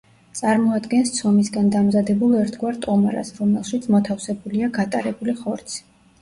[0.37, 5.79] წარმოადგენს ცომისგან დამზადებულ ერთგვარ ტომარას, რომელშიც მოთავსებულია გატარებული ხორცი.